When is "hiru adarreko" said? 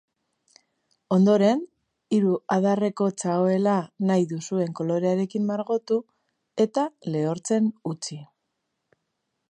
2.17-3.09